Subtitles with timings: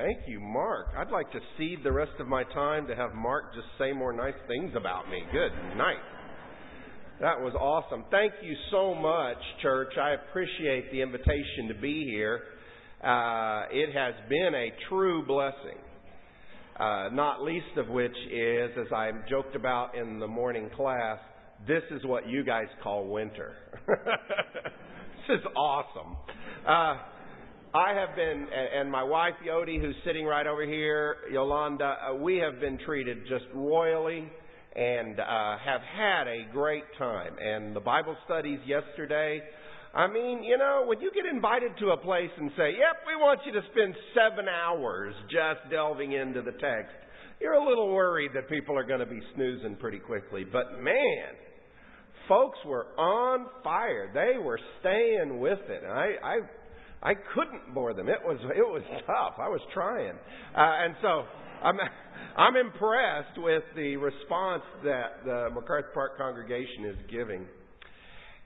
[0.00, 0.86] Thank you, Mark.
[0.96, 4.12] I'd like to cede the rest of my time to have Mark just say more
[4.12, 5.22] nice things about me.
[5.32, 5.98] Good night.
[7.20, 8.04] That was awesome.
[8.08, 9.88] Thank you so much, church.
[10.00, 12.42] I appreciate the invitation to be here.
[13.02, 15.80] Uh, it has been a true blessing.
[16.78, 21.18] Uh, not least of which is, as I joked about in the morning class,
[21.66, 23.52] this is what you guys call winter.
[23.88, 26.16] this is awesome.
[26.64, 26.98] Uh,
[27.74, 32.36] I have been, and my wife Yodi, who's sitting right over here, Yolanda, uh, we
[32.36, 34.26] have been treated just royally
[34.74, 37.34] and uh, have had a great time.
[37.38, 39.42] And the Bible studies yesterday,
[39.94, 43.16] I mean, you know, when you get invited to a place and say, yep, we
[43.16, 46.96] want you to spend seven hours just delving into the text,
[47.38, 50.42] you're a little worried that people are going to be snoozing pretty quickly.
[50.42, 51.36] But man,
[52.28, 54.10] folks were on fire.
[54.14, 55.82] They were staying with it.
[55.82, 56.36] And I, I
[57.02, 58.08] I couldn't bore them.
[58.08, 59.34] It was it was tough.
[59.38, 61.24] I was trying, uh, and so
[61.62, 61.76] I'm
[62.36, 67.46] I'm impressed with the response that the MacArthur Park congregation is giving,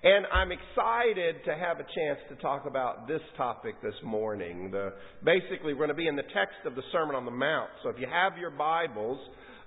[0.02, 4.70] and I'm excited to have a chance to talk about this topic this morning.
[4.70, 4.92] The
[5.24, 7.70] basically we're going to be in the text of the Sermon on the Mount.
[7.82, 9.18] So if you have your Bibles,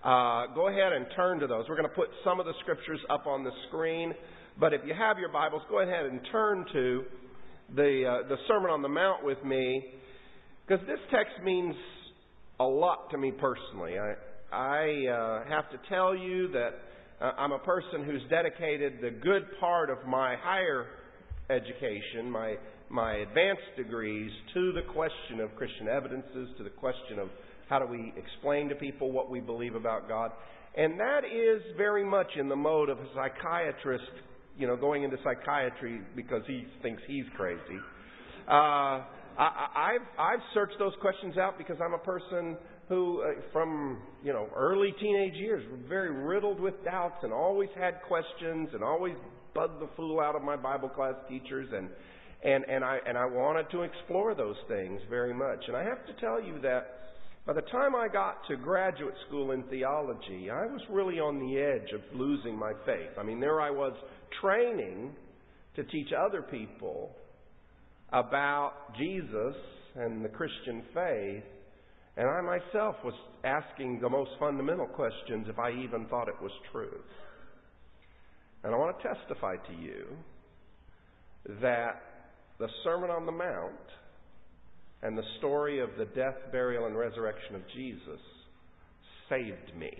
[0.03, 1.65] uh, go ahead and turn to those.
[1.67, 4.13] We're going to put some of the scriptures up on the screen,
[4.59, 7.03] but if you have your Bibles, go ahead and turn to
[7.73, 9.85] the, uh, the Sermon on the Mount with me
[10.67, 11.75] because this text means
[12.59, 13.95] a lot to me personally.
[13.99, 14.13] I,
[14.51, 16.71] I uh, have to tell you that
[17.21, 20.87] uh, I'm a person who's dedicated the good part of my higher
[21.49, 22.55] education, my,
[22.89, 27.29] my advanced degrees, to the question of Christian evidences, to the question of
[27.69, 30.31] how do we explain to people what we believe about God.
[30.77, 34.03] And that is very much in the mode of a psychiatrist
[34.57, 37.79] you know, going into psychiatry because he thinks he's crazy.
[38.47, 39.03] Uh,
[39.37, 44.33] I, I've I've searched those questions out because I'm a person who, uh, from you
[44.33, 49.15] know early teenage years, very riddled with doubts and always had questions and always
[49.53, 51.89] bugged the fool out of my Bible class teachers and
[52.43, 55.59] and and I and I wanted to explore those things very much.
[55.67, 56.99] And I have to tell you that
[57.45, 61.59] by the time I got to graduate school in theology, I was really on the
[61.59, 63.11] edge of losing my faith.
[63.19, 63.93] I mean, there I was
[64.41, 65.11] training
[65.75, 67.11] to teach other people
[68.11, 69.55] about Jesus
[69.95, 71.43] and the Christian faith,
[72.17, 73.13] and I myself was
[73.43, 76.99] asking the most fundamental questions if I even thought it was true.
[78.63, 80.05] And I want to testify to you
[81.61, 82.01] that
[82.57, 83.73] the Sermon on the Mount
[85.03, 88.19] and the story of the death, burial, and resurrection of Jesus
[89.29, 89.91] saved me.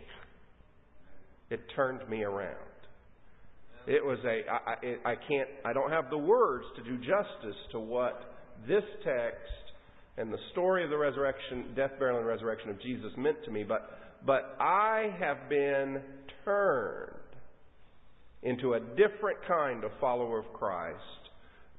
[1.49, 2.55] It turned me around.
[3.87, 7.79] It was a, I, I can't, I don't have the words to do justice to
[7.79, 8.19] what
[8.67, 9.65] this text
[10.17, 13.63] and the story of the resurrection, death, burial, and resurrection of Jesus meant to me,
[13.63, 13.89] but,
[14.25, 16.01] but I have been
[16.43, 17.11] turned
[18.41, 20.99] into a different kind of follower of Christ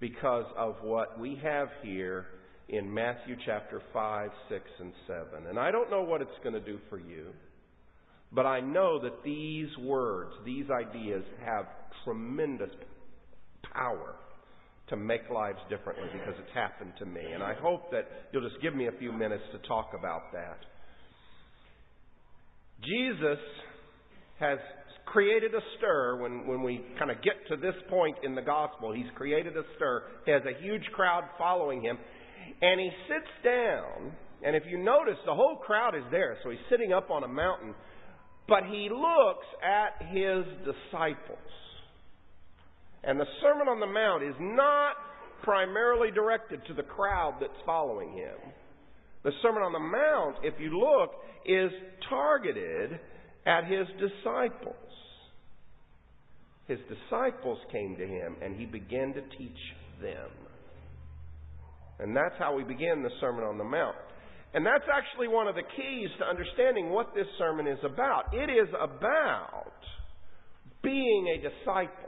[0.01, 2.27] because of what we have here
[2.69, 5.47] in Matthew chapter 5, 6, and 7.
[5.49, 7.29] And I don't know what it's going to do for you,
[8.33, 11.67] but I know that these words, these ideas have
[12.05, 12.71] tremendous
[13.73, 14.17] power
[14.89, 17.33] to make lives differently because it's happened to me.
[17.35, 20.59] And I hope that you'll just give me a few minutes to talk about that.
[22.85, 23.43] Jesus
[24.39, 24.59] has
[25.07, 28.93] created a stir when, when we kind of get to this point in the gospel.
[28.93, 30.03] He's created a stir.
[30.25, 31.99] He has a huge crowd following him.
[32.61, 34.13] And he sits down,
[34.45, 36.37] and if you notice, the whole crowd is there.
[36.45, 37.75] So he's sitting up on a mountain,
[38.47, 41.39] but he looks at his disciples.
[43.07, 44.97] And the Sermon on the Mount is not
[45.43, 48.37] primarily directed to the crowd that's following him.
[49.23, 51.13] The Sermon on the Mount, if you look,
[51.45, 51.71] is
[52.09, 52.99] targeted
[53.47, 54.75] at his disciples.
[56.67, 59.63] His disciples came to him and he began to teach
[60.03, 60.31] them.
[61.99, 63.97] And that's how we begin the Sermon on the Mount.
[64.53, 68.33] And that's actually one of the keys to understanding what this sermon is about.
[68.33, 69.73] It is about
[70.83, 72.06] being a disciple.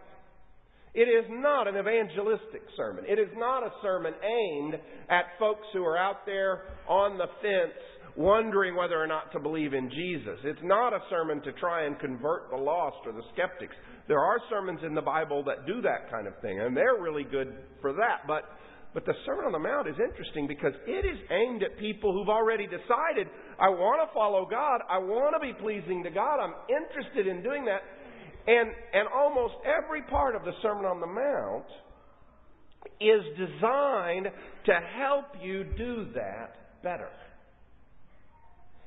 [0.95, 3.05] It is not an evangelistic sermon.
[3.07, 4.75] It is not a sermon aimed
[5.11, 7.79] at folks who are out there on the fence
[8.17, 10.39] wondering whether or not to believe in Jesus.
[10.45, 13.75] It's not a sermon to try and convert the lost or the skeptics.
[14.09, 17.25] There are sermons in the Bible that do that kind of thing, and they're really
[17.25, 18.27] good for that.
[18.27, 18.45] But
[18.95, 22.33] but the Sermon on the Mount is interesting because it is aimed at people who've
[22.33, 23.29] already decided,
[23.61, 24.81] I want to follow God.
[24.89, 26.41] I want to be pleasing to God.
[26.41, 27.85] I'm interested in doing that.
[28.49, 31.67] And, and almost every part of the Sermon on the Mount
[32.99, 34.27] is designed
[34.65, 37.11] to help you do that better.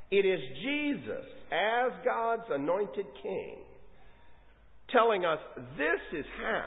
[0.09, 3.57] It is Jesus, as God's anointed king,
[4.89, 5.37] telling us
[5.77, 6.65] this is how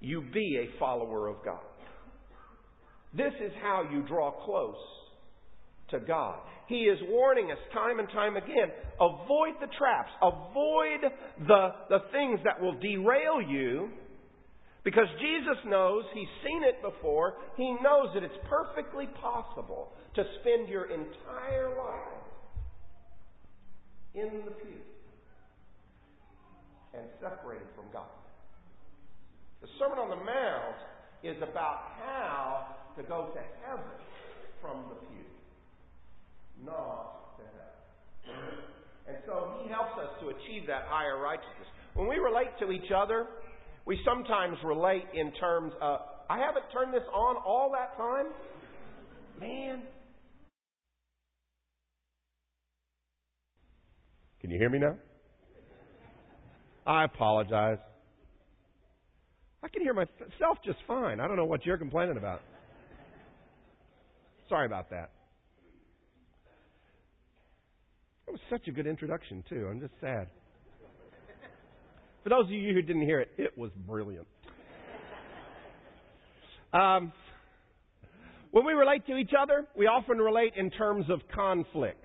[0.00, 1.60] you be a follower of God.
[3.14, 4.76] This is how you draw close
[5.90, 6.40] to God.
[6.68, 11.00] He is warning us time and time again avoid the traps, avoid
[11.46, 13.90] the, the things that will derail you.
[14.84, 20.68] Because Jesus knows, He's seen it before, He knows that it's perfectly possible to spend
[20.68, 22.26] your entire life
[24.14, 24.80] in the pew
[26.94, 28.08] and separated from God.
[29.60, 30.80] The Sermon on the Mount
[31.22, 33.98] is about how to go to heaven
[34.62, 35.26] from the pew,
[36.64, 38.34] not to hell.
[39.08, 41.68] And so he helps us to achieve that higher righteousness.
[41.94, 43.26] When we relate to each other,
[43.86, 48.26] we sometimes relate in terms of, I haven't turned this on all that time.
[49.40, 49.82] Man.
[54.40, 54.96] Can you hear me now?
[56.86, 57.78] I apologize.
[59.62, 61.18] I can hear myself just fine.
[61.18, 62.40] I don't know what you're complaining about.
[64.48, 65.10] Sorry about that.
[68.28, 69.68] It was such a good introduction, too.
[69.70, 70.28] I'm just sad.
[72.24, 74.26] For those of you who didn't hear it, it was brilliant.
[76.72, 77.12] Um,
[78.50, 82.04] when we relate to each other, we often relate in terms of conflict.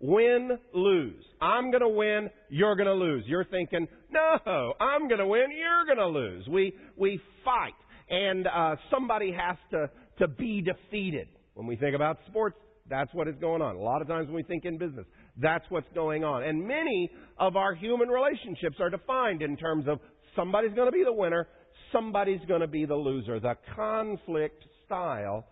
[0.00, 1.24] Win, lose.
[1.40, 3.24] I'm going to win, you're going to lose.
[3.26, 6.46] You're thinking, no, I'm going to win, you're going to lose.
[6.48, 7.72] We, we fight,
[8.10, 11.28] and uh, somebody has to, to be defeated.
[11.54, 12.56] When we think about sports,
[12.90, 13.76] that's what is going on.
[13.76, 15.06] A lot of times when we think in business,
[15.40, 16.42] that's what's going on.
[16.42, 19.98] And many of our human relationships are defined in terms of
[20.36, 21.48] somebody's going to be the winner,
[21.92, 23.40] somebody's going to be the loser.
[23.40, 25.46] The conflict style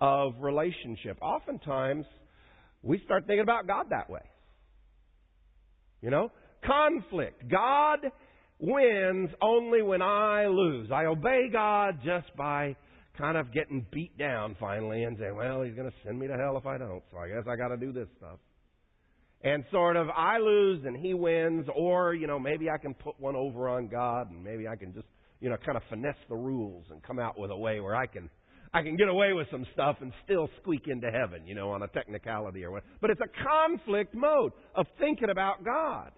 [0.00, 1.18] of relationship.
[1.20, 2.04] Oftentimes,
[2.82, 4.20] we start thinking about God that way.
[6.02, 6.30] You know?
[6.64, 7.48] Conflict.
[7.50, 7.98] God
[8.58, 10.90] wins only when I lose.
[10.92, 12.76] I obey God just by
[13.18, 16.36] kind of getting beat down finally and saying, well, he's going to send me to
[16.36, 18.38] hell if I don't, so I guess I got to do this stuff.
[19.44, 23.20] And sort of, I lose and he wins, or, you know, maybe I can put
[23.20, 25.06] one over on God and maybe I can just,
[25.40, 28.06] you know, kind of finesse the rules and come out with a way where I
[28.06, 28.30] can,
[28.72, 31.82] I can get away with some stuff and still squeak into heaven, you know, on
[31.82, 32.84] a technicality or what.
[33.02, 36.12] But it's a conflict mode of thinking about God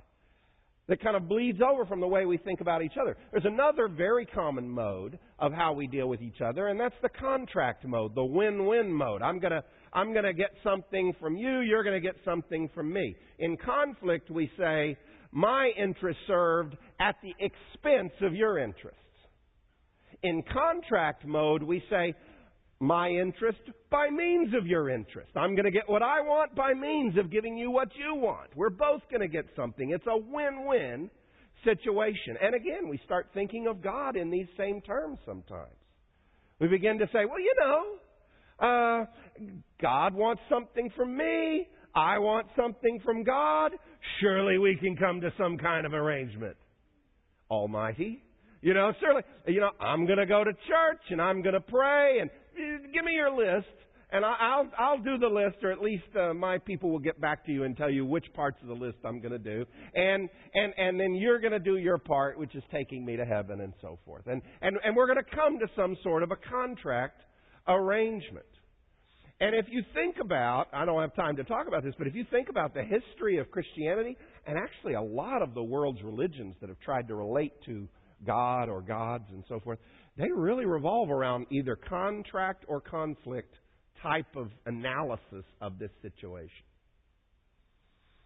[0.88, 3.17] that kind of bleeds over from the way we think about each other.
[3.32, 7.08] There's another very common mode of how we deal with each other, and that's the
[7.08, 9.20] contract mode, the win-win mode.
[9.20, 13.17] I'm gonna, I'm gonna get something from you, you're gonna get something from me.
[13.38, 14.97] In conflict, we say,
[15.33, 19.00] my interest served at the expense of your interests.
[20.23, 22.15] In contract mode, we say,
[22.81, 23.59] my interest
[23.91, 25.31] by means of your interest.
[25.37, 28.50] I'm going to get what I want by means of giving you what you want.
[28.55, 29.91] We're both going to get something.
[29.91, 31.11] It's a win win
[31.65, 32.37] situation.
[32.43, 35.73] And again, we start thinking of God in these same terms sometimes.
[36.61, 37.83] We begin to say, well, you know,
[38.58, 39.05] uh,
[39.81, 41.69] God wants something from me.
[41.94, 43.73] I want something from God.
[44.20, 46.56] Surely we can come to some kind of arrangement.
[47.50, 48.23] Almighty.
[48.61, 51.61] You know, certainly, you know, I'm going to go to church and I'm going to
[51.61, 52.31] pray and
[52.93, 53.69] give me your list,
[54.11, 57.45] and I'll I'll do the list, or at least uh, my people will get back
[57.47, 59.64] to you and tell you which parts of the list I'm going to do,
[59.95, 63.25] and and and then you're going to do your part, which is taking me to
[63.25, 66.30] heaven and so forth, and and and we're going to come to some sort of
[66.30, 67.21] a contract
[67.69, 68.47] arrangement.
[69.40, 72.14] And if you think about, I don't have time to talk about this, but if
[72.14, 74.16] you think about the history of Christianity,
[74.47, 77.87] and actually a lot of the world's religions that have tried to relate to
[78.26, 79.78] God or gods and so forth,
[80.16, 83.55] they really revolve around either contract or conflict
[84.02, 86.64] type of analysis of this situation.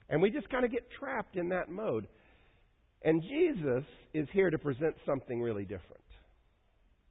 [0.08, 2.06] And we just kind of get trapped in that mode.
[3.02, 6.04] And Jesus is here to present something really different.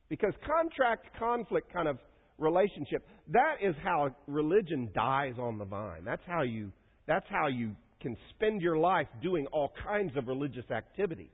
[0.10, 1.98] Because contract conflict kind of
[2.40, 6.04] relationship, that is how religion dies on the vine.
[6.06, 6.72] That's how you
[7.08, 11.32] that's how you can spend your life doing all kinds of religious activities.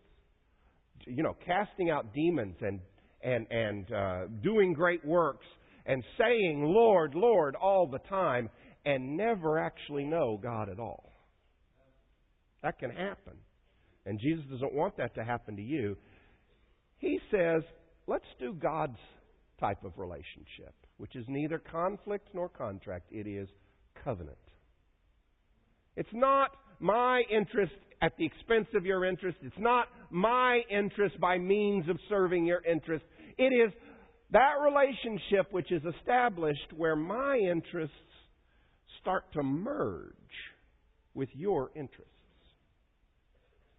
[1.06, 2.80] You know, casting out demons and
[3.22, 5.46] and, and uh, doing great works
[5.86, 8.50] and saying, Lord, Lord, all the time,
[8.86, 11.14] and never actually know God at all.
[12.64, 13.34] That can happen.
[14.06, 15.98] And Jesus doesn't want that to happen to you.
[17.00, 17.64] He says,
[18.08, 18.98] let's do God's
[19.60, 23.48] type of relationship, which is neither conflict nor contract, it is
[24.04, 24.38] covenant.
[25.96, 29.38] It's not my interest at the expense of your interest.
[29.42, 33.06] It's not my interest by means of serving your interest.
[33.38, 33.72] It is
[34.32, 37.96] that relationship which is established where my interests
[39.02, 40.12] start to merge
[41.14, 42.12] with your interests.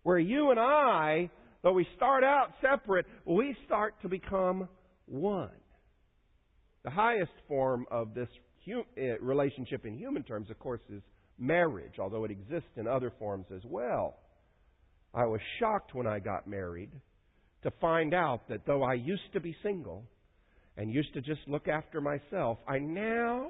[0.02, 1.30] Where you and I,
[1.62, 4.68] though we start out separate, we start to become
[5.06, 5.50] one.
[6.86, 8.28] The highest form of this
[8.68, 11.02] eh, relationship in human terms, of course, is
[11.36, 14.14] marriage, although it exists in other forms as well.
[15.12, 16.92] I was shocked when I got married
[17.64, 20.04] to find out that though I used to be single
[20.76, 23.48] and used to just look after myself, I now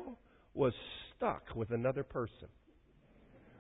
[0.55, 0.73] was
[1.15, 2.49] stuck with another person.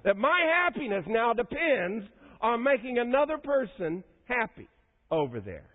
[0.04, 2.06] That my happiness now depends
[2.40, 4.68] on making another person happy
[5.10, 5.68] over there.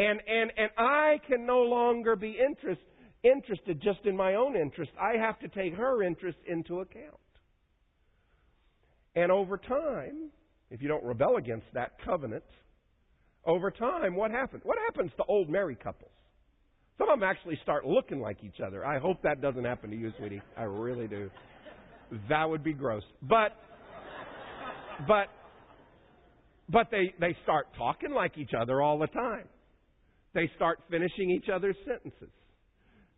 [0.00, 2.80] And, and, and I can no longer be interest,
[3.22, 4.90] interested just in my own interest.
[4.98, 7.20] I have to take her interest into account.
[9.14, 10.30] And over time,
[10.70, 12.44] if you don't rebel against that covenant,
[13.44, 14.62] over time, what happens?
[14.64, 16.12] What happens to old married couples?
[16.96, 18.86] Some of them actually start looking like each other.
[18.86, 20.40] I hope that doesn't happen to you, sweetie.
[20.56, 21.30] I really do.
[22.30, 23.02] That would be gross.
[23.20, 23.52] But,
[25.06, 25.26] but,
[26.70, 29.44] but they, they start talking like each other all the time.
[30.34, 32.30] They start finishing each other's sentences.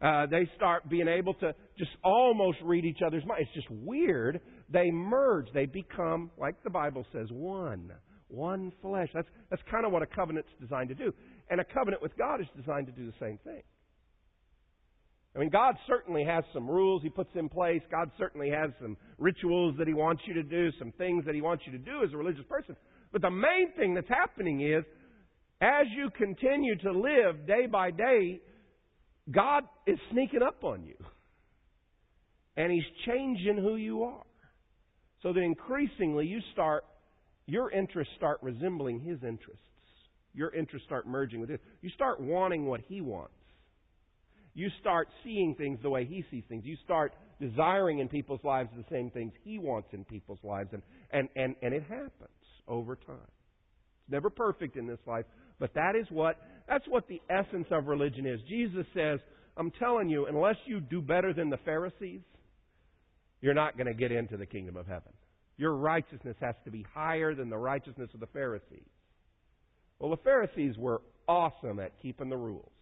[0.00, 3.42] Uh, they start being able to just almost read each other's mind.
[3.42, 4.40] It's just weird.
[4.69, 5.47] They merge.
[5.54, 7.92] They become, like the Bible says, one.
[8.28, 9.09] One flesh.
[9.14, 11.12] That's, that's kind of what a covenant's designed to do.
[11.50, 13.62] And a covenant with God is designed to do the same thing.
[15.37, 17.81] I mean, God certainly has some rules He puts in place.
[17.90, 21.40] God certainly has some rituals that He wants you to do, some things that He
[21.40, 22.76] wants you to do as a religious person.
[23.12, 24.85] But the main thing that's happening is,
[25.62, 28.40] as you continue to live day by day,
[29.31, 30.97] God is sneaking up on you.
[32.57, 34.25] And He's changing who you are.
[35.23, 36.85] So that increasingly you start,
[37.47, 39.62] your interests start resembling His interests.
[40.35, 41.61] Your interests start merging with His.
[41.81, 43.33] You start wanting what He wants.
[44.54, 46.64] You start seeing things the way He sees things.
[46.66, 50.71] You start desiring in people's lives the same things He wants in people's lives.
[50.73, 52.11] And, and, and, and it happens
[52.66, 53.31] over time.
[54.02, 55.25] It's never perfect in this life,
[55.62, 56.38] but that is what
[56.69, 58.40] that's what the essence of religion is.
[58.49, 59.21] Jesus says,
[59.57, 62.23] I'm telling you, unless you do better than the Pharisees,
[63.40, 65.12] you're not going to get into the kingdom of heaven.
[65.59, 68.88] Your righteousness has to be higher than the righteousness of the Pharisees.
[70.00, 72.73] Well, the Pharisees were awesome at keeping the rules.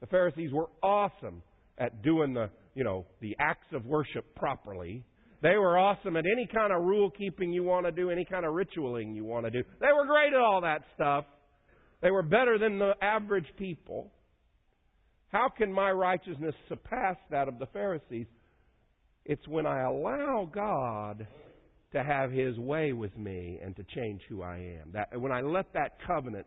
[0.00, 1.42] The Pharisees were awesome
[1.78, 5.04] at doing the, you know, the acts of worship properly.
[5.42, 8.46] They were awesome at any kind of rule keeping you want to do, any kind
[8.46, 9.64] of ritualing you want to do.
[9.80, 11.24] They were great at all that stuff.
[12.00, 14.12] They were better than the average people.
[15.28, 18.26] How can my righteousness surpass that of the Pharisees?
[19.24, 21.26] It's when I allow God
[21.92, 24.92] to have His way with me and to change who I am.
[24.92, 26.46] That when I let that covenant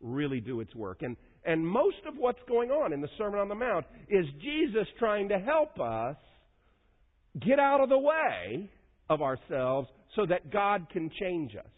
[0.00, 1.02] really do its work.
[1.02, 4.86] And and most of what's going on in the Sermon on the Mount is Jesus
[4.98, 6.16] trying to help us
[7.40, 8.68] get out of the way
[9.08, 11.70] of ourselves so that God can change us.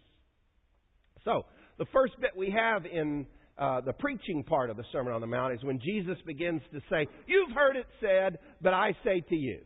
[1.24, 1.44] So,
[1.80, 3.26] the first bit we have in
[3.58, 6.80] uh, the preaching part of the Sermon on the Mount is when Jesus begins to
[6.90, 9.60] say, You've heard it said, but I say to you.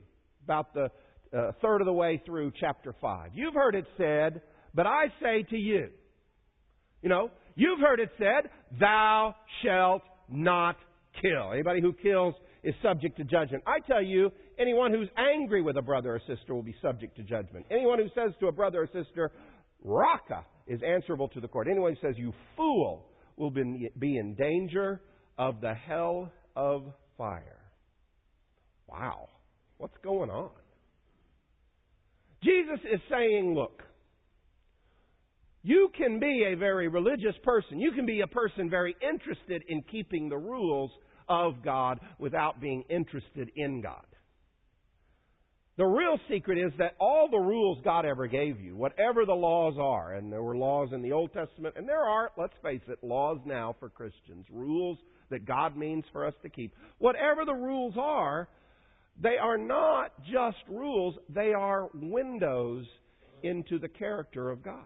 [0.44, 0.90] About the
[1.36, 3.30] uh, third of the way through chapter 5.
[3.34, 4.42] You've heard it said,
[4.74, 5.88] but I say to you.
[7.02, 10.76] You know, you've heard it said, Thou shalt not
[11.20, 11.52] kill.
[11.52, 13.64] Anybody who kills is subject to judgment.
[13.66, 17.24] I tell you, anyone who's angry with a brother or sister will be subject to
[17.24, 17.66] judgment.
[17.72, 19.32] Anyone who says to a brother or sister,
[19.82, 21.68] Raca, is answerable to the court.
[21.68, 23.06] Anyone who says, You fool,
[23.36, 25.00] will be, in danger
[25.38, 26.84] of the hell of
[27.18, 27.58] fire.
[28.88, 29.28] Wow.
[29.78, 30.50] What's going on?
[32.42, 33.82] Jesus is saying, Look,
[35.62, 37.80] you can be a very religious person.
[37.80, 40.90] You can be a person very interested in keeping the rules
[41.28, 44.04] of God without being interested in God.
[45.76, 49.74] The real secret is that all the rules God ever gave you, whatever the laws
[49.76, 53.02] are, and there were laws in the Old Testament, and there are, let's face it,
[53.02, 54.98] laws now for Christians, rules
[55.30, 56.72] that God means for us to keep.
[56.98, 58.48] Whatever the rules are,
[59.20, 62.86] they are not just rules, they are windows
[63.42, 64.76] into the character of God.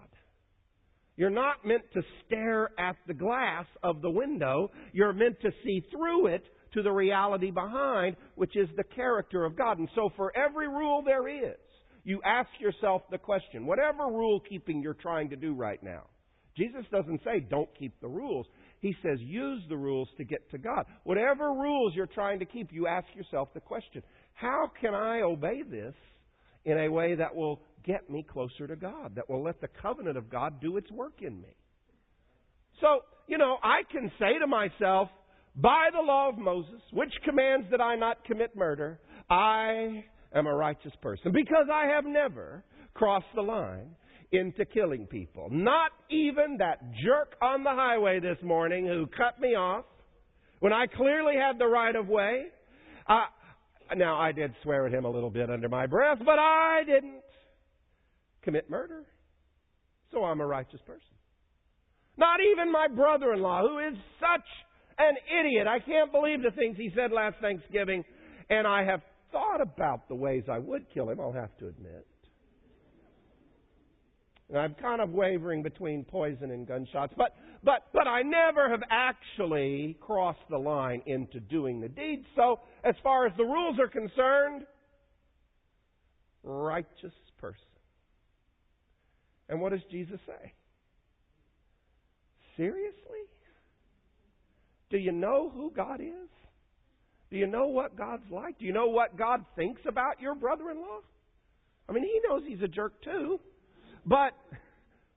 [1.18, 4.70] You're not meant to stare at the glass of the window.
[4.92, 6.44] You're meant to see through it
[6.74, 9.78] to the reality behind, which is the character of God.
[9.78, 11.56] And so for every rule there is,
[12.04, 16.04] you ask yourself the question, whatever rule keeping you're trying to do right now,
[16.56, 18.46] Jesus doesn't say don't keep the rules.
[18.80, 20.86] He says use the rules to get to God.
[21.04, 24.02] Whatever rules you're trying to keep, you ask yourself the question,
[24.34, 25.94] how can I obey this
[26.64, 30.16] in a way that will get me closer to God, that will let the covenant
[30.16, 31.54] of God do its work in me?
[32.80, 35.08] So, you know, I can say to myself,
[35.56, 39.00] by the law of Moses, which commands that I not commit murder,
[39.30, 42.64] I am a righteous person because I have never
[42.94, 43.90] crossed the line
[44.32, 45.48] into killing people.
[45.50, 49.84] Not even that jerk on the highway this morning who cut me off
[50.60, 52.46] when I clearly had the right of way.
[53.08, 53.24] Uh,
[53.96, 57.22] now, I did swear at him a little bit under my breath, but I didn't
[58.42, 59.04] commit murder.
[60.12, 61.02] So I'm a righteous person.
[62.18, 64.44] Not even my brother in law, who is such
[64.98, 65.66] an idiot.
[65.66, 68.04] I can't believe the things he said last Thanksgiving.
[68.50, 69.02] And I have
[69.32, 72.06] thought about the ways I would kill him, I'll have to admit.
[74.48, 78.80] And I'm kind of wavering between poison and gunshots, but but but I never have
[78.90, 82.24] actually crossed the line into doing the deed.
[82.34, 84.64] So as far as the rules are concerned,
[86.42, 87.60] righteous person.
[89.50, 90.52] And what does Jesus say?
[92.56, 93.28] Seriously?
[94.90, 96.28] Do you know who God is?
[97.30, 98.58] Do you know what God's like?
[98.58, 101.00] Do you know what God thinks about your brother in law?
[101.88, 103.38] I mean, he knows he's a jerk too.
[104.06, 104.32] But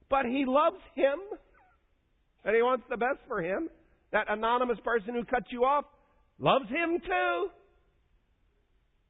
[0.09, 1.19] but he loves him
[2.43, 3.69] and he wants the best for him.
[4.11, 5.85] That anonymous person who cut you off
[6.37, 7.47] loves him too.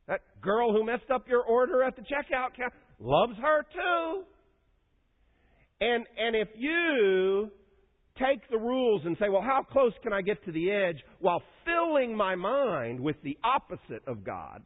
[0.07, 2.49] That girl who messed up your order at the checkout
[2.99, 4.23] loves her too.
[5.79, 7.49] And and if you
[8.21, 11.41] take the rules and say, well, how close can I get to the edge while
[11.65, 14.61] filling my mind with the opposite of God?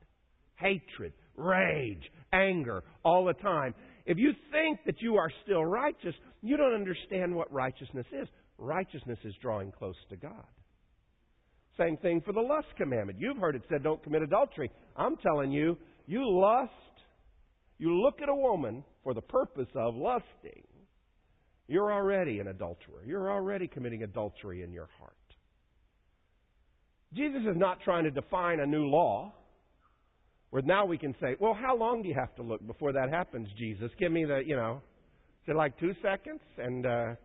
[0.55, 3.73] Hatred, rage, anger all the time.
[4.05, 8.27] If you think that you are still righteous, you don't understand what righteousness is.
[8.57, 10.45] Righteousness is drawing close to God.
[11.77, 13.19] Same thing for the lust commandment.
[13.19, 14.71] You've heard it said, don't commit adultery.
[14.95, 16.71] I'm telling you, you lust,
[17.77, 20.63] you look at a woman for the purpose of lusting,
[21.67, 23.03] you're already an adulterer.
[23.05, 25.13] You're already committing adultery in your heart.
[27.13, 29.33] Jesus is not trying to define a new law
[30.49, 33.09] where now we can say, well, how long do you have to look before that
[33.09, 33.89] happens, Jesus?
[33.99, 34.81] Give me the, you know,
[35.43, 36.41] is it like two seconds?
[36.57, 37.15] And uh,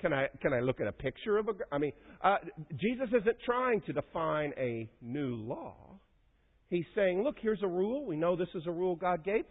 [0.00, 1.52] can I can I look at a picture of a?
[1.70, 2.36] I mean, uh,
[2.80, 5.76] Jesus isn't trying to define a new law.
[6.68, 8.04] He's saying, look, here's a rule.
[8.04, 9.44] We know this is a rule God gave.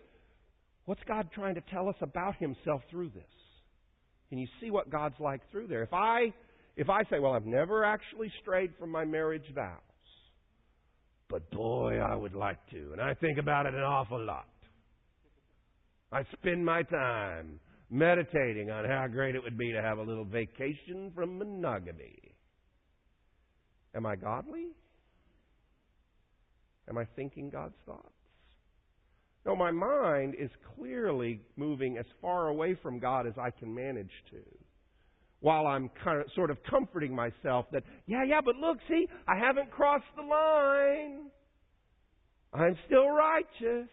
[0.86, 3.24] What's God trying to tell us about Himself through this?
[4.32, 5.84] Can you see what God's like through there?
[5.84, 6.34] If I
[6.78, 9.78] if I say, well, I've never actually strayed from my marriage vows,
[11.30, 14.48] but boy, I would like to, and I think about it an awful lot.
[16.14, 20.24] I spend my time meditating on how great it would be to have a little
[20.24, 22.18] vacation from monogamy.
[23.94, 24.68] Am I godly?
[26.88, 28.21] Am I thinking God's thoughts?
[29.46, 34.12] No, my mind is clearly moving as far away from God as I can manage
[34.32, 34.38] to.
[35.40, 39.38] While I'm kind of, sort of comforting myself that, yeah, yeah, but look, see, I
[39.38, 41.32] haven't crossed the line.
[42.54, 43.90] I'm still righteous.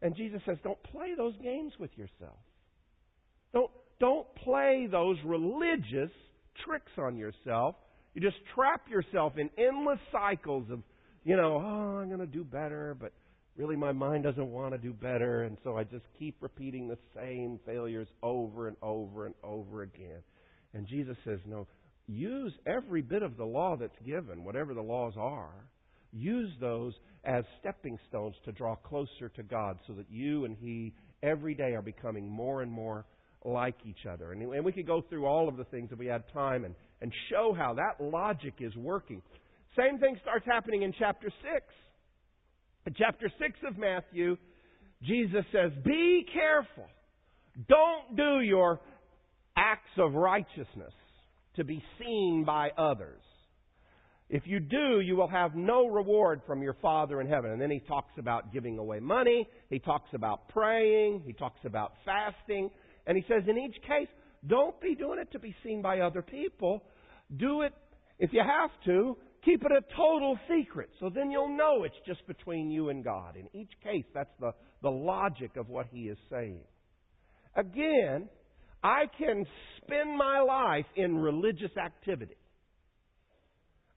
[0.00, 2.38] And Jesus says, don't play those games with yourself.
[3.52, 6.10] Don't, don't play those religious
[6.64, 7.74] tricks on yourself.
[8.14, 10.80] You just trap yourself in endless cycles of,
[11.24, 13.12] you know, oh, I'm going to do better, but
[13.56, 16.98] really my mind doesn't want to do better, and so I just keep repeating the
[17.14, 20.22] same failures over and over and over again.
[20.72, 21.66] And Jesus says, no,
[22.06, 25.68] use every bit of the law that's given, whatever the laws are,
[26.12, 26.92] use those
[27.24, 31.74] as stepping stones to draw closer to God so that you and He every day
[31.74, 33.04] are becoming more and more
[33.44, 34.32] like each other.
[34.32, 37.12] And, we could go through all of the things if we had time and, and
[37.30, 39.22] show how that logic is working.
[39.76, 41.66] Same thing starts happening in chapter 6.
[42.86, 44.36] In chapter 6 of Matthew,
[45.02, 46.86] Jesus says, Be careful.
[47.68, 48.80] Don't do your
[49.56, 50.92] acts of righteousness
[51.56, 53.20] to be seen by others.
[54.28, 57.52] If you do, you will have no reward from your Father in heaven.
[57.52, 59.48] And then he talks about giving away money.
[59.70, 61.22] He talks about praying.
[61.26, 62.70] He talks about fasting.
[63.06, 64.08] And he says, in each case,
[64.46, 66.82] don't be doing it to be seen by other people.
[67.36, 67.72] Do it,
[68.18, 70.90] if you have to, keep it a total secret.
[71.00, 73.36] So then you'll know it's just between you and God.
[73.36, 74.52] In each case, that's the,
[74.82, 76.60] the logic of what he is saying.
[77.56, 78.28] Again,
[78.82, 79.44] I can
[79.82, 82.36] spend my life in religious activity.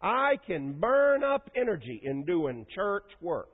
[0.02, 3.50] I can burn up energy in doing church work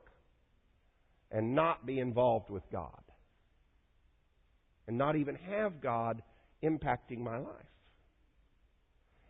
[1.31, 3.01] and not be involved with God
[4.87, 6.21] and not even have God
[6.63, 7.65] impacting my life.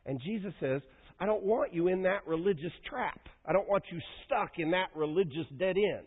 [0.05, 0.81] And Jesus says,
[1.23, 3.17] I don't want you in that religious trap.
[3.45, 6.05] I don't want you stuck in that religious dead end.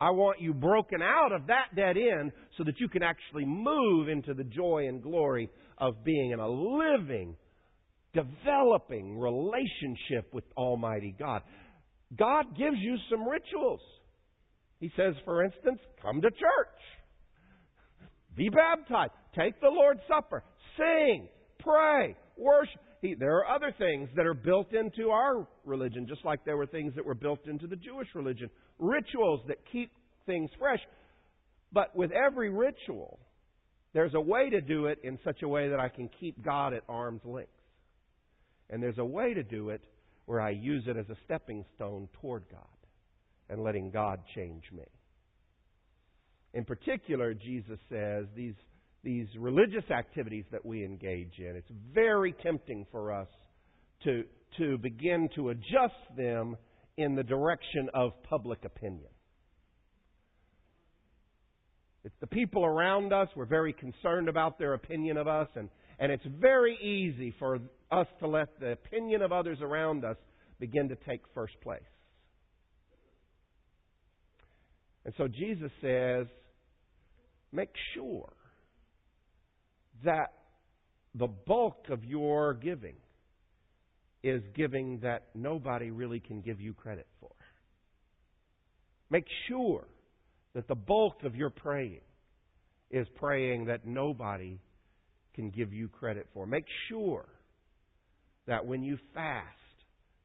[0.00, 4.08] I want you broken out of that dead end so that you can actually move
[4.08, 7.36] into the joy and glory of being in a living,
[8.12, 11.42] developing relationship with Almighty God.
[12.18, 13.82] God gives you some rituals.
[14.80, 16.80] He says, for instance, come to church.
[18.36, 19.12] Be baptized.
[19.38, 20.42] Take the Lord's Supper.
[20.76, 21.28] Sing.
[21.60, 22.16] Pray.
[22.36, 22.80] Worship.
[23.04, 26.64] He, there are other things that are built into our religion, just like there were
[26.64, 28.48] things that were built into the Jewish religion.
[28.78, 29.90] Rituals that keep
[30.24, 30.80] things fresh.
[31.70, 33.18] But with every ritual,
[33.92, 36.72] there's a way to do it in such a way that I can keep God
[36.72, 37.50] at arm's length.
[38.70, 39.82] And there's a way to do it
[40.24, 42.62] where I use it as a stepping stone toward God
[43.50, 44.84] and letting God change me.
[46.54, 48.54] In particular, Jesus says these,
[49.04, 53.28] these religious activities that we engage in, it's very tempting for us
[54.04, 54.24] to,
[54.58, 56.56] to begin to adjust them
[56.96, 59.08] in the direction of public opinion.
[62.04, 63.28] It's the people around us.
[63.34, 67.58] We're very concerned about their opinion of us, and, and it's very easy for
[67.90, 70.16] us to let the opinion of others around us
[70.60, 71.80] begin to take first place.
[75.04, 76.26] And so Jesus says,
[77.52, 78.32] make sure
[80.02, 80.32] that
[81.14, 82.96] the bulk of your giving
[84.22, 87.30] is giving that nobody really can give you credit for.
[89.10, 89.84] Make sure
[90.54, 92.00] that the bulk of your praying
[92.90, 94.58] is praying that nobody
[95.34, 96.46] can give you credit for.
[96.46, 97.26] Make sure
[98.46, 99.46] that when you fast,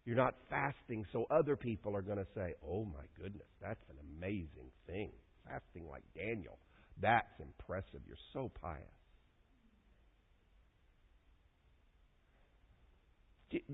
[0.05, 3.97] you're not fasting so other people are going to say, oh my goodness, that's an
[4.17, 5.11] amazing thing.
[5.45, 6.57] Fasting like Daniel.
[7.01, 8.01] That's impressive.
[8.07, 8.79] You're so pious.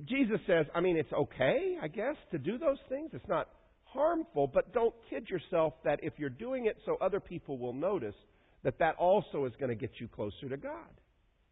[0.05, 3.09] Jesus says, I mean, it's okay, I guess, to do those things.
[3.13, 3.49] It's not
[3.83, 8.15] harmful, but don't kid yourself that if you're doing it so other people will notice,
[8.63, 10.71] that that also is going to get you closer to God.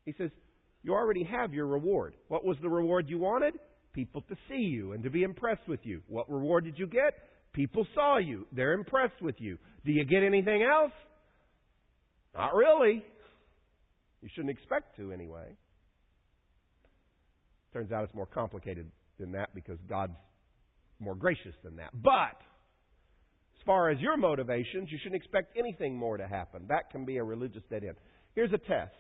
[0.05, 0.31] He says,
[0.83, 2.15] you already have your reward.
[2.27, 3.53] What was the reward you wanted?
[3.93, 6.01] People to see you and to be impressed with you.
[6.07, 7.13] What reward did you get?
[7.53, 8.47] People saw you.
[8.51, 9.57] They're impressed with you.
[9.86, 10.91] Do you get anything else?
[12.36, 13.05] Not really.
[14.21, 15.55] You shouldn't expect to, anyway.
[17.73, 20.13] Turns out it's more complicated than that because God's
[20.99, 21.88] more gracious than that.
[21.88, 22.03] Mm-hmm.
[22.03, 22.39] But
[23.59, 26.65] as far as your motivations, you shouldn't expect anything more to happen.
[26.69, 27.95] That can be a religious dead end.
[28.36, 28.93] Here's a test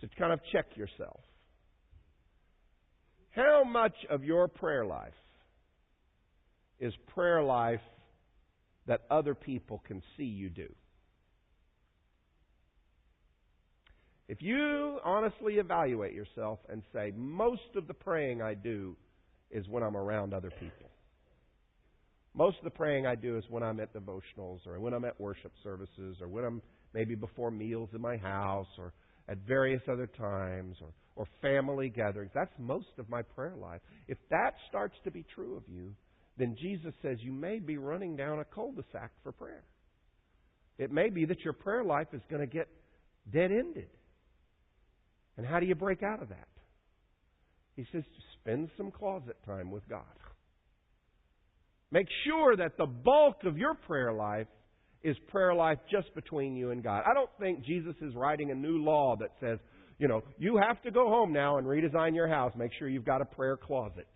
[0.00, 1.20] to kind of check yourself.
[3.30, 5.12] How much of your prayer life
[6.80, 7.80] is prayer life
[8.86, 10.68] that other people can see you do?
[14.28, 18.96] If you honestly evaluate yourself and say, most of the praying I do
[19.50, 20.90] is when I'm around other people.
[22.34, 25.18] Most of the praying I do is when I'm at devotionals or when I'm at
[25.20, 26.60] worship services or when I'm
[26.92, 28.92] maybe before meals in my house or
[29.28, 32.32] at various other times or, or family gatherings.
[32.34, 33.80] That's most of my prayer life.
[34.08, 35.94] If that starts to be true of you,
[36.36, 39.62] then Jesus says you may be running down a cul de sac for prayer.
[40.78, 42.68] It may be that your prayer life is going to get
[43.32, 43.88] dead ended.
[45.36, 46.48] And how do you break out of that?
[47.76, 48.02] He says,
[48.40, 50.02] spend some closet time with God.
[51.90, 54.48] Make sure that the bulk of your prayer life
[55.02, 57.04] is prayer life just between you and God.
[57.08, 59.58] I don't think Jesus is writing a new law that says,
[59.98, 62.52] you know, you have to go home now and redesign your house.
[62.56, 64.08] Make sure you've got a prayer closet.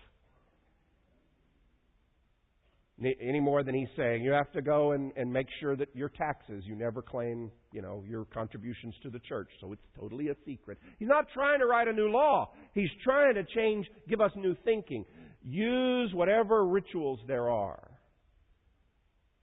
[3.03, 6.11] Any more than he's saying, you have to go and, and make sure that your
[6.11, 9.49] taxes, you never claim, you know, your contributions to the church.
[9.61, 10.77] So it's totally a secret.
[10.99, 12.51] He's not trying to write a new law.
[12.75, 15.07] He's trying to change, give us new thinking.
[15.43, 17.91] Use whatever rituals there are.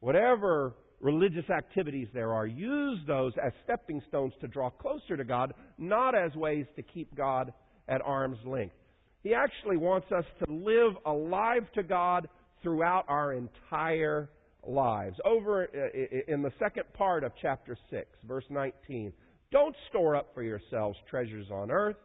[0.02, 2.46] Whatever religious activities there are.
[2.46, 7.16] Use those as stepping stones to draw closer to God, not as ways to keep
[7.16, 7.52] God
[7.88, 8.76] at arm's length.
[9.24, 12.28] He actually wants us to live alive to God
[12.62, 14.30] throughout our entire
[14.66, 15.18] lives.
[15.26, 19.14] Over uh, in the second part of chapter 6, verse 19,
[19.52, 21.96] don't store up for yourselves treasures on earth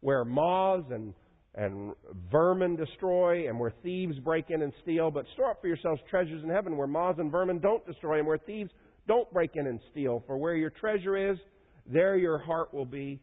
[0.00, 1.14] where moths and
[1.56, 1.94] and
[2.30, 5.10] vermin destroy, and where thieves break in and steal.
[5.10, 8.26] But store up for yourselves treasures in heaven where moths and vermin don't destroy, and
[8.26, 8.70] where thieves
[9.08, 10.22] don't break in and steal.
[10.26, 11.38] For where your treasure is,
[11.86, 13.20] there your heart will be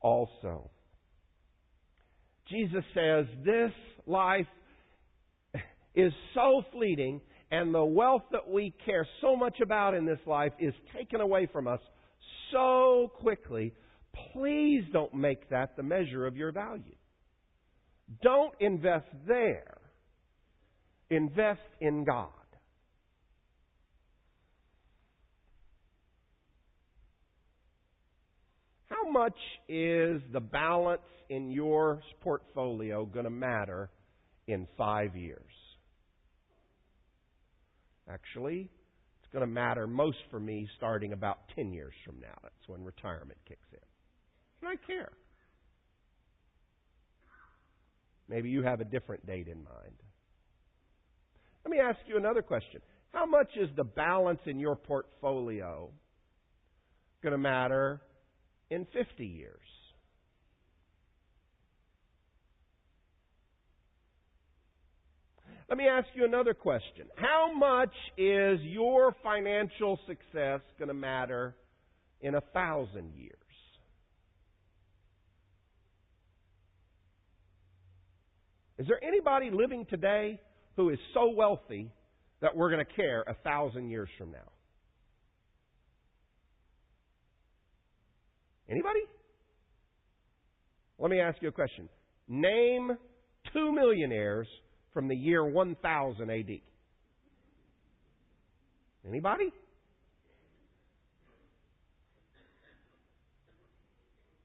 [0.00, 0.70] also.
[2.50, 3.72] Jesus says this
[4.06, 4.46] life
[5.94, 10.52] is so fleeting, and the wealth that we care so much about in this life
[10.58, 11.80] is taken away from us
[12.52, 13.72] so quickly.
[14.32, 16.94] Please don't make that the measure of your value.
[18.22, 19.78] Don't invest there.
[21.10, 22.28] Invest in God.
[28.88, 29.36] How much
[29.68, 33.90] is the balance in your portfolio going to matter
[34.46, 35.40] in five years?
[38.08, 38.70] Actually,
[39.22, 42.38] It's going to matter most for me starting about 10 years from now.
[42.42, 43.78] That's when retirement kicks in.
[44.60, 45.10] And I care.
[48.28, 49.96] Maybe you have a different date in mind.
[51.64, 52.80] Let me ask you another question.
[53.12, 55.90] How much is the balance in your portfolio
[57.22, 58.00] going to matter
[58.70, 59.60] in 50 years?
[65.74, 67.06] Let me ask you another question.
[67.16, 71.56] How much is your financial success going to matter
[72.20, 73.34] in a thousand years?
[78.78, 80.40] Is there anybody living today
[80.76, 81.90] who is so wealthy
[82.40, 84.52] that we're going to care a thousand years from now?
[88.70, 89.00] Anybody?
[91.00, 91.88] Let me ask you a question.
[92.28, 92.96] Name
[93.52, 94.46] two millionaires
[94.94, 96.60] from the year 1000 AD.
[99.06, 99.52] Anybody?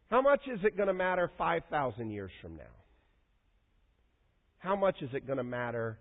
[0.10, 2.64] How much is it going to matter 5,000 years from now?
[4.58, 5.98] How much is it going to matter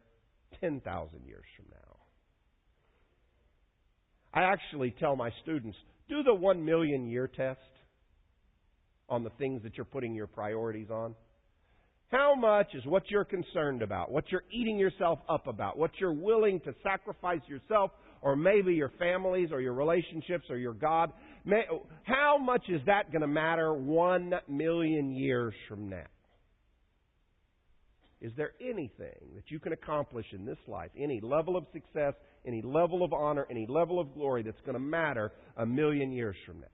[0.61, 1.77] 10,000 years from now?
[4.33, 5.77] I actually tell my students
[6.09, 7.61] do the 1 million year test
[9.09, 11.15] on the things that you're putting your priorities on.
[12.11, 16.13] How much is what you're concerned about, what you're eating yourself up about, what you're
[16.13, 17.91] willing to sacrifice yourself,
[18.23, 21.13] or maybe your families, or your relationships, or your God?
[22.05, 26.07] How much is that going to matter one million years from now?
[28.21, 32.15] Is there anything that you can accomplish in this life, any level of success,
[32.47, 36.37] any level of honor, any level of glory that's going to matter a million years
[36.47, 36.67] from now?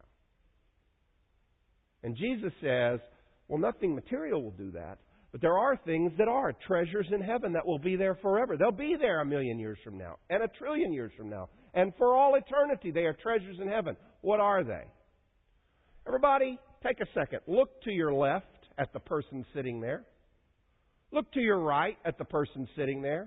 [2.03, 3.01] And Jesus says,
[3.49, 4.99] well, nothing material will do that.
[5.35, 8.57] But there are things that are treasures in heaven that will be there forever.
[8.57, 11.49] They'll be there a million years from now, and a trillion years from now.
[11.75, 13.97] And for all eternity, they are treasures in heaven.
[14.21, 14.85] What are they?
[16.07, 17.41] Everybody, take a second.
[17.49, 18.47] Look to your left
[18.79, 20.05] at the person sitting there.
[21.11, 23.27] Look to your right at the person sitting there.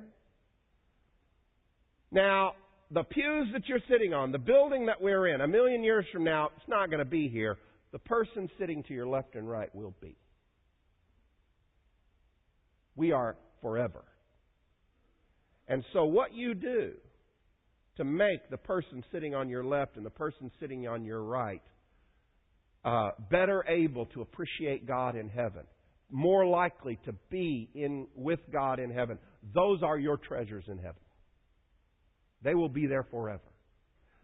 [2.09, 2.53] Now,
[2.89, 6.23] the pews that you're sitting on, the building that we're in, a million years from
[6.23, 7.57] now, it's not going to be here.
[7.91, 10.15] The person sitting to your left and right will be.
[12.97, 14.03] We are forever.
[15.69, 16.93] And so, what you do
[17.95, 21.61] to make the person sitting on your left and the person sitting on your right
[22.83, 25.63] uh, better able to appreciate God in heaven,
[26.09, 29.17] more likely to be in with God in heaven,
[29.53, 31.01] those are your treasures in heaven.
[32.43, 33.41] They will be there forever.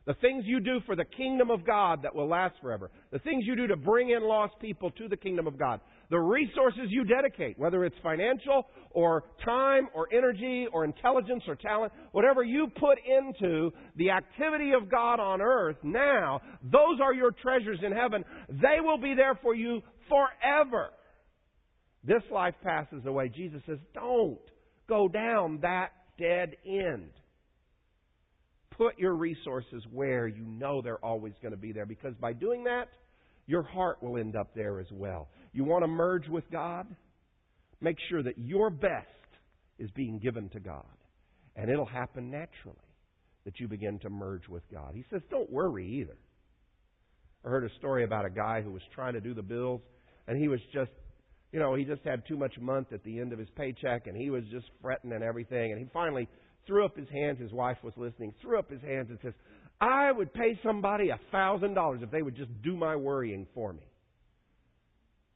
[0.05, 2.91] The things you do for the kingdom of God that will last forever.
[3.11, 5.79] The things you do to bring in lost people to the kingdom of God.
[6.09, 11.93] The resources you dedicate, whether it's financial or time or energy or intelligence or talent,
[12.11, 17.79] whatever you put into the activity of God on earth now, those are your treasures
[17.83, 18.23] in heaven.
[18.49, 20.89] They will be there for you forever.
[22.03, 23.29] This life passes away.
[23.29, 24.37] Jesus says, don't
[24.87, 27.09] go down that dead end
[28.77, 32.63] put your resources where you know they're always going to be there because by doing
[32.63, 32.89] that,
[33.45, 35.27] your heart will end up there as well.
[35.53, 36.87] You want to merge with God?
[37.79, 39.07] Make sure that your best
[39.79, 40.85] is being given to God.
[41.55, 42.77] And it'll happen naturally
[43.45, 44.93] that you begin to merge with God.
[44.95, 46.17] He says, don't worry either.
[47.45, 49.81] I heard a story about a guy who was trying to do the bills,
[50.27, 50.91] and he was just,
[51.51, 54.15] you know, he just had too much month at the end of his paycheck, and
[54.15, 55.71] he was just fretting and everything.
[55.71, 56.27] And he finally
[56.65, 57.39] threw up his hands.
[57.39, 59.33] His wife was listening, threw up his hands and says,
[59.81, 63.73] I would pay somebody a thousand dollars if they would just do my worrying for
[63.73, 63.83] me.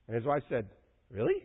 [0.08, 0.67] And his wife said,
[1.12, 1.43] Really?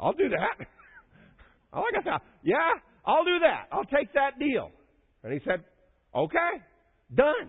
[0.00, 0.66] I'll do that.
[1.72, 2.22] I like that.
[2.42, 2.56] Yeah,
[3.04, 3.68] I'll do that.
[3.72, 4.70] I'll take that deal.
[5.22, 5.64] And he said,
[6.14, 6.50] Okay,
[7.14, 7.48] done.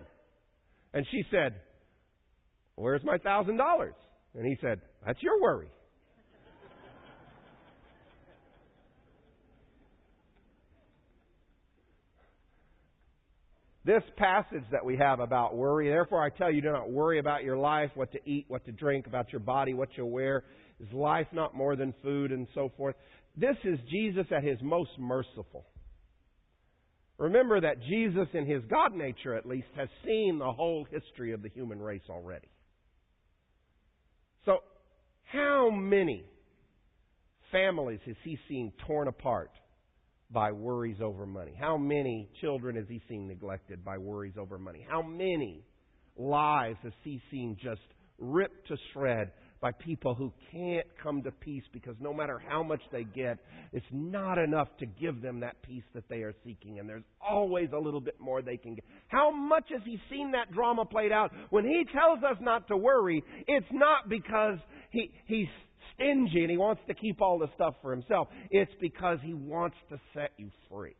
[0.92, 1.60] And she said,
[2.76, 3.94] Where's my thousand dollars?
[4.34, 5.68] And he said, That's your worry.
[13.84, 15.88] This passage that we have about worry.
[15.88, 18.72] Therefore, I tell you, do not worry about your life, what to eat, what to
[18.72, 20.44] drink, about your body, what you'll wear.
[20.80, 22.96] Is life not more than food, and so forth?
[23.36, 25.66] This is Jesus at his most merciful.
[27.18, 31.42] Remember that Jesus, in his God nature at least, has seen the whole history of
[31.42, 32.48] the human race already.
[34.44, 34.58] So,
[35.24, 36.24] how many
[37.52, 39.50] families has he seen torn apart
[40.34, 41.54] by worries over money?
[41.58, 44.84] How many children has he seen neglected by worries over money?
[44.86, 45.64] How many
[46.16, 47.80] lives has he seen just
[48.18, 52.82] ripped to shred by people who can't come to peace because no matter how much
[52.92, 53.38] they get,
[53.72, 56.78] it's not enough to give them that peace that they are seeking.
[56.78, 58.84] And there's always a little bit more they can get.
[59.08, 61.32] How much has he seen that drama played out?
[61.48, 64.58] When he tells us not to worry, it's not because
[64.90, 65.48] he, he's
[65.94, 68.28] stingy and he wants to keep all the stuff for himself.
[68.50, 70.96] It's because he wants to set you free.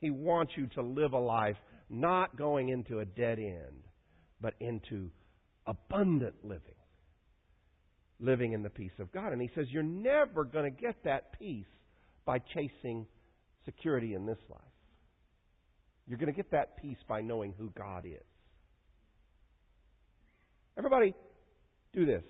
[0.00, 1.56] He wants you to live a life
[1.88, 3.82] not going into a dead end,
[4.40, 5.10] but into
[5.66, 6.76] abundant living
[8.20, 9.32] living in the peace of God.
[9.32, 11.66] And he says, You're never going to get that peace
[12.24, 13.06] by chasing
[13.64, 14.60] security in this life.
[16.06, 18.22] You're going to get that peace by knowing who God is.
[20.78, 21.14] Everybody,
[21.92, 22.22] do this.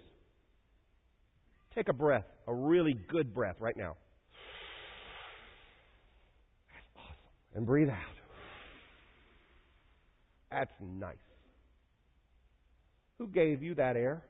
[1.76, 3.96] Take a breath, a really good breath right now.
[6.72, 7.14] That's awesome.
[7.54, 7.96] And breathe out.
[10.50, 11.16] That's nice.
[13.18, 14.22] Who gave you that air?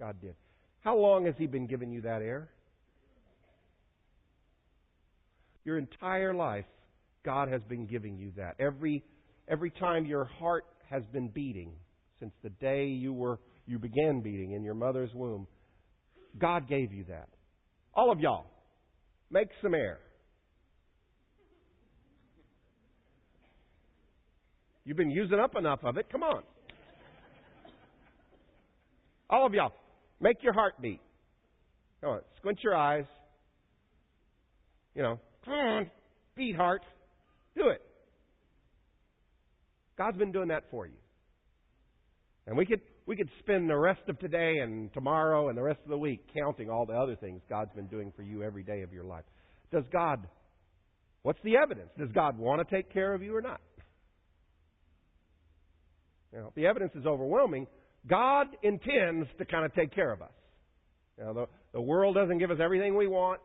[0.00, 0.34] God did.
[0.80, 2.48] How long has He been giving you that air?
[5.64, 6.64] Your entire life,
[7.24, 8.54] God has been giving you that.
[8.58, 9.04] Every,
[9.48, 11.72] every time your heart has been beating,
[12.18, 15.46] since the day you were you began beating in your mother's womb,
[16.38, 17.28] God gave you that.
[17.94, 18.46] All of y'all,
[19.30, 19.98] make some air.
[24.84, 26.06] You've been using up enough of it.
[26.10, 26.42] Come on.
[29.28, 29.72] All of y'all,
[30.20, 31.00] Make your heart beat.
[32.00, 33.04] Come on, squint your eyes.
[34.94, 35.90] You know, come on,
[36.34, 36.82] beat heart.
[37.56, 37.82] Do it.
[39.98, 40.96] God's been doing that for you.
[42.46, 45.80] And we could we could spend the rest of today and tomorrow and the rest
[45.84, 48.82] of the week counting all the other things God's been doing for you every day
[48.82, 49.24] of your life.
[49.72, 50.26] Does God
[51.22, 51.90] what's the evidence?
[51.98, 53.60] Does God want to take care of you or not?
[56.32, 57.66] Know, the evidence is overwhelming.
[58.06, 60.30] God intends to kind of take care of us.
[61.18, 63.40] Know, the, the world doesn't give us everything we want,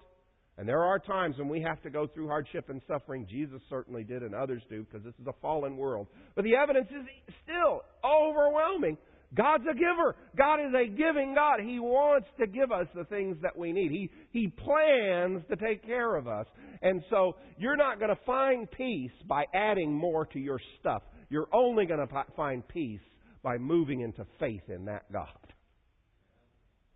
[0.57, 3.25] and there are times when we have to go through hardship and suffering.
[3.29, 6.07] Jesus certainly did, and others do, because this is a fallen world.
[6.35, 8.97] But the evidence is still overwhelming.
[9.33, 10.15] God's a giver.
[10.37, 11.61] God is a giving God.
[11.61, 13.91] He wants to give us the things that we need.
[13.91, 16.47] He, he plans to take care of us.
[16.81, 21.03] And so you're not going to find peace by adding more to your stuff.
[21.29, 22.99] You're only going to find peace
[23.41, 25.27] by moving into faith in that God.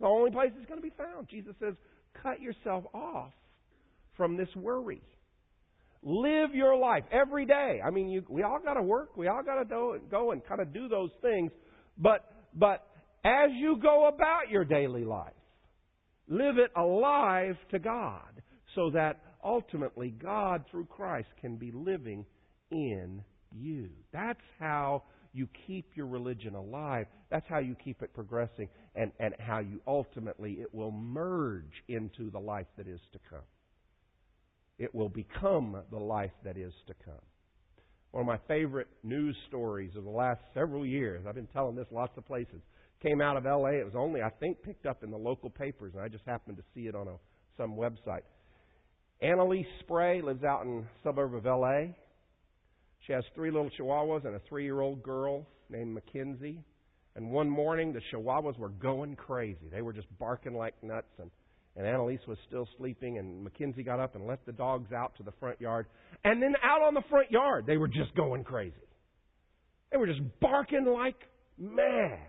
[0.02, 1.30] The only place it's going to be found.
[1.30, 1.76] Jesus says,
[2.21, 3.32] cut yourself off
[4.17, 5.02] from this worry.
[6.04, 7.80] Live your life every day.
[7.84, 9.15] I mean, you, we all got to work.
[9.15, 11.52] We all got to go and kind of do those things.
[11.97, 12.86] But, but
[13.23, 15.34] as you go about your daily life,
[16.27, 18.41] live it alive to God
[18.75, 22.25] so that ultimately God, through Christ, can be living
[22.71, 23.89] in you.
[24.12, 25.03] That's how
[25.34, 27.08] you keep your religion alive.
[27.29, 32.31] That's how you keep it progressing and, and how you ultimately it will merge into
[32.31, 33.39] the life that is to come.
[34.77, 37.15] It will become the life that is to come.
[38.15, 41.88] One of my favorite news stories of the last several years, I've been telling this
[41.91, 42.62] lots of places,
[43.04, 43.71] came out of LA.
[43.71, 46.56] It was only, I think, picked up in the local papers, and I just happened
[46.56, 47.15] to see it on a,
[47.58, 48.21] some website.
[49.21, 51.88] Annalise Spray lives out in suburb of LA.
[53.06, 56.63] She has three little chihuahuas and a three year old girl named Mackenzie.
[57.17, 59.67] And one morning, the chihuahuas were going crazy.
[59.69, 61.12] They were just barking like nuts.
[61.19, 61.30] And,
[61.75, 63.17] and Annalise was still sleeping.
[63.17, 65.88] And Mackenzie got up and let the dogs out to the front yard.
[66.23, 68.73] And then out on the front yard, they were just going crazy.
[69.91, 71.17] They were just barking like
[71.57, 72.19] mad.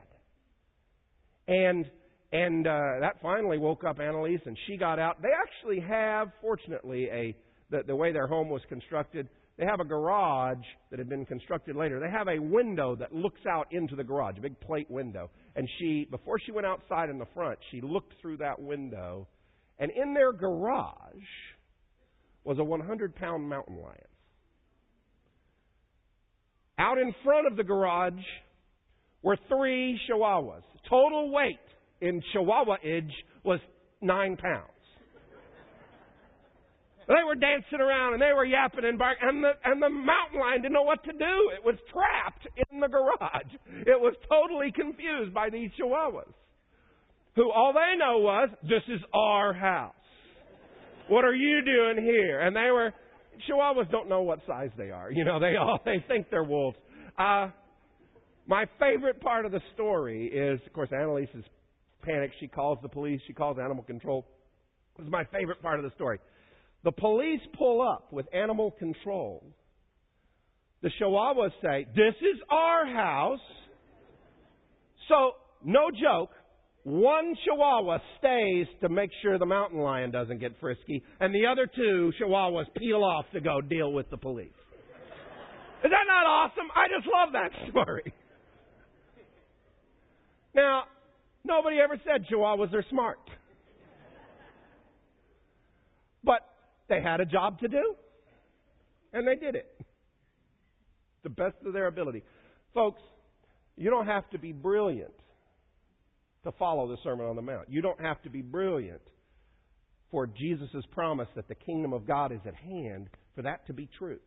[1.48, 1.86] And
[2.32, 5.22] and uh, that finally woke up Annalise, and she got out.
[5.22, 7.36] They actually have, fortunately, a
[7.70, 9.28] the, the way their home was constructed.
[9.58, 11.98] They have a garage that had been constructed later.
[11.98, 15.30] They have a window that looks out into the garage, a big plate window.
[15.54, 19.26] And she, before she went outside in the front, she looked through that window,
[19.78, 20.94] and in their garage
[22.44, 23.96] was a 100 pound mountain lion.
[26.78, 28.12] Out in front of the garage
[29.22, 30.62] were three chihuahuas.
[30.88, 31.58] Total weight
[32.00, 33.12] in chihuahua age
[33.44, 33.60] was
[34.00, 34.70] nine pounds.
[37.08, 40.40] They were dancing around and they were yapping and barking, and the, and the mountain
[40.40, 41.50] lion didn't know what to do.
[41.54, 43.52] It was trapped in the garage.
[43.86, 46.34] It was totally confused by these chihuahuas,
[47.36, 49.92] who all they know was, this is our house.
[51.08, 52.40] What are you doing here?
[52.40, 52.92] And they were,
[53.48, 55.12] chihuahuas don't know what size they are.
[55.12, 56.76] You know, they all, they think they're wolves.
[57.18, 57.50] Uh,
[58.46, 61.44] my favorite part of the story is, of course, Annalise is
[62.02, 62.34] panicked.
[62.40, 63.20] She calls the police.
[63.26, 64.26] She calls animal control.
[64.96, 66.18] This is my favorite part of the story.
[66.84, 69.44] The police pull up with animal control.
[70.82, 73.40] The Chihuahuas say, This is our house.
[75.08, 75.32] So
[75.64, 76.30] no joke,
[76.86, 81.66] one chihuahua stays to make sure the mountain lion doesn't get frisky, and the other
[81.66, 84.52] two chihuahuas peel off to go deal with the police.
[85.82, 86.68] Is that not awesome?
[86.76, 88.14] I just love that story.
[90.54, 90.84] Now,
[91.44, 93.18] nobody ever said chihuahuas are smart.
[96.22, 96.42] But
[96.88, 97.96] they had a job to do,
[99.12, 99.74] and they did it.
[101.24, 102.22] The best of their ability.
[102.74, 103.02] Folks,
[103.76, 105.10] you don't have to be brilliant
[106.46, 107.68] to follow the Sermon on the Mount.
[107.68, 109.02] You don't have to be brilliant
[110.10, 113.88] for Jesus' promise that the kingdom of God is at hand for that to be
[113.98, 114.18] true.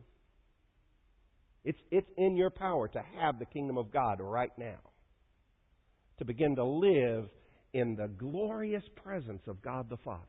[1.64, 4.78] It's, it's in your power to have the kingdom of God right now.
[6.18, 7.28] To begin to live
[7.72, 10.20] in the glorious presence of God the Father.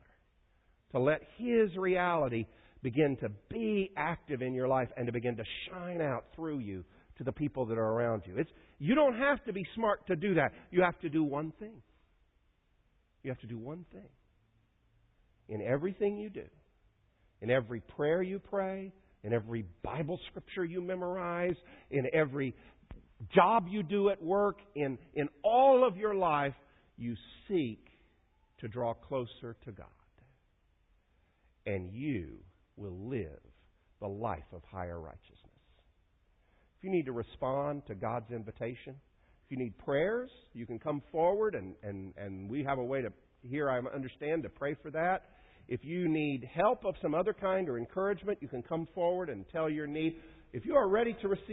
[0.92, 2.46] To let His reality
[2.82, 6.84] begin to be active in your life and to begin to shine out through you
[7.18, 8.36] to the people that are around you.
[8.36, 8.50] It's,
[8.82, 10.50] you don't have to be smart to do that.
[10.72, 11.82] You have to do one thing.
[13.22, 14.08] You have to do one thing.
[15.48, 16.46] In everything you do,
[17.40, 21.54] in every prayer you pray, in every Bible scripture you memorize,
[21.92, 22.56] in every
[23.32, 26.54] job you do at work, in, in all of your life,
[26.98, 27.14] you
[27.46, 27.86] seek
[28.58, 29.86] to draw closer to God.
[31.66, 32.38] And you
[32.76, 33.38] will live
[34.00, 35.41] the life of higher righteousness.
[36.82, 38.96] If you need to respond to God's invitation,
[39.44, 43.02] if you need prayers, you can come forward and, and, and we have a way
[43.02, 43.12] to,
[43.42, 45.26] here I understand, to pray for that.
[45.68, 49.44] If you need help of some other kind or encouragement, you can come forward and
[49.52, 50.16] tell your need.
[50.52, 51.46] If you are ready to receive